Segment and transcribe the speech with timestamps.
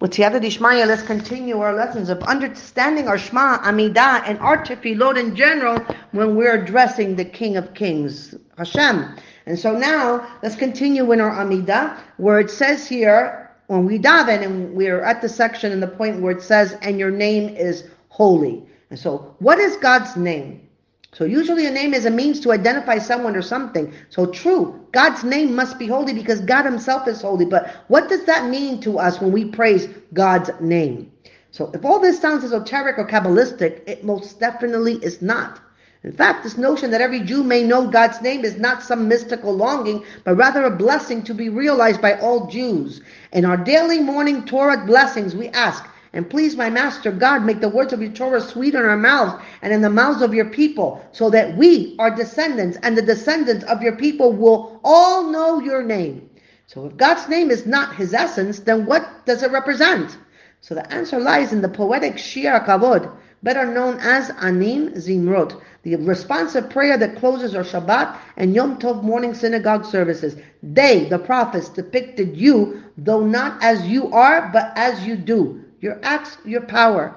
[0.00, 5.18] With Siyata Dishmaya, let's continue our lessons of understanding our Shema, Amidah, and our Tefillot
[5.18, 5.78] in general
[6.12, 9.14] when we're addressing the King of Kings, Hashem.
[9.44, 14.42] And so now, let's continue in our Amidah, where it says here, when we daven,
[14.42, 17.84] and we're at the section and the point where it says, and your name is
[18.08, 18.64] holy.
[18.88, 20.66] And so, what is God's name?
[21.12, 23.92] So usually a name is a means to identify someone or something.
[24.10, 27.44] So true, God's name must be holy because God himself is holy.
[27.44, 31.10] But what does that mean to us when we praise God's name?
[31.50, 35.60] So if all this sounds esoteric or Kabbalistic, it most definitely is not.
[36.04, 39.52] In fact, this notion that every Jew may know God's name is not some mystical
[39.52, 43.02] longing, but rather a blessing to be realized by all Jews.
[43.32, 47.68] In our daily morning Torah blessings, we ask, and please, my Master God, make the
[47.68, 51.06] words of your Torah sweet in our mouths and in the mouths of your people,
[51.12, 55.84] so that we, our descendants, and the descendants of your people will all know your
[55.84, 56.28] name.
[56.66, 60.18] So if God's name is not his essence, then what does it represent?
[60.60, 65.94] So the answer lies in the poetic Shir Kavod, better known as Anim Zimrot, the
[65.94, 70.36] responsive prayer that closes our Shabbat and Yom Tov morning synagogue services.
[70.60, 75.98] They, the prophets, depicted you, though not as you are, but as you do your
[76.02, 77.14] acts, your power.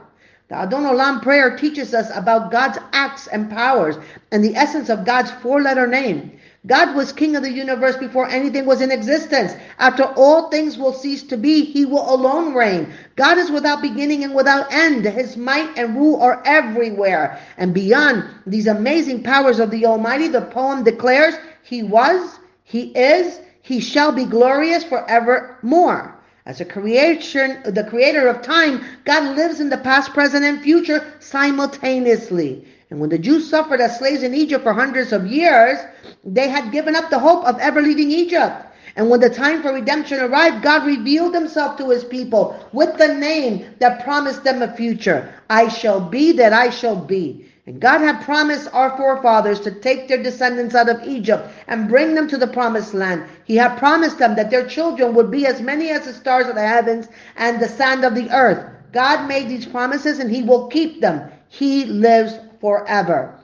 [0.49, 3.95] The Adon Olam prayer teaches us about God's acts and powers
[4.31, 6.39] and the essence of God's four letter name.
[6.65, 9.53] God was king of the universe before anything was in existence.
[9.79, 12.93] After all things will cease to be, he will alone reign.
[13.17, 15.03] God is without beginning and without end.
[15.03, 17.41] His might and rule are everywhere.
[17.57, 23.39] And beyond these amazing powers of the Almighty, the poem declares, He was, He is,
[23.61, 26.17] He shall be glorious forevermore.
[26.45, 31.13] As a creation, the creator of time, God lives in the past, present, and future
[31.19, 32.67] simultaneously.
[32.89, 35.79] And when the Jews suffered as slaves in Egypt for hundreds of years,
[36.25, 38.67] they had given up the hope of ever leaving Egypt.
[38.95, 43.07] And when the time for redemption arrived, God revealed himself to his people with the
[43.07, 45.33] name that promised them a future.
[45.49, 47.49] I shall be that I shall be.
[47.65, 52.13] And God had promised our forefathers to take their descendants out of Egypt and bring
[52.13, 53.23] them to the promised land.
[53.45, 56.55] He had promised them that their children would be as many as the stars of
[56.55, 58.69] the heavens and the sand of the earth.
[58.91, 61.31] God made these promises and he will keep them.
[61.47, 63.39] He lives forever.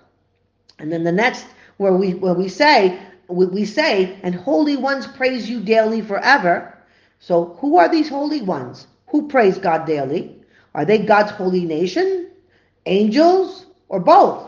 [0.80, 1.46] And then the next
[1.78, 3.00] where we where we say
[3.30, 6.78] we say and holy ones praise you daily forever.
[7.20, 8.88] So who are these holy ones?
[9.08, 10.36] Who praise God daily?
[10.76, 12.32] Are they God's holy nation?
[12.86, 13.66] Angels?
[13.90, 14.48] Or both?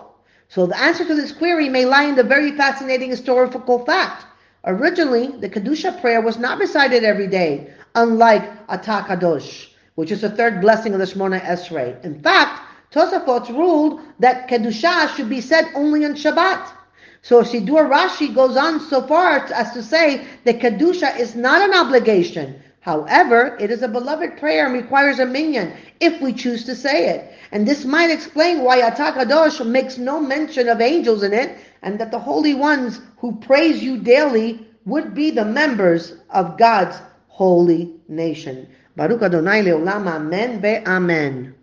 [0.49, 4.25] So the answer to this query may lie in the very fascinating historical fact.
[4.65, 10.29] Originally, the Kedusha prayer was not recited every day, unlike Atah Kadosh, which is the
[10.29, 12.03] third blessing of the Shemona Esrei.
[12.05, 16.69] In fact, Tosafot ruled that Kedusha should be said only on Shabbat.
[17.23, 21.73] So Siddur Rashi goes on so far as to say that Kedusha is not an
[21.73, 22.61] obligation.
[22.81, 27.09] However, it is a beloved prayer and requires a minyan if we choose to say
[27.09, 27.31] it.
[27.51, 31.99] And this might explain why Atah Kadosh makes no mention of angels in it, and
[31.99, 36.97] that the holy ones who praise you daily would be the members of God's
[37.27, 38.67] holy nation.
[38.95, 41.53] Baruch Adonai Leolam Amen Be Amen.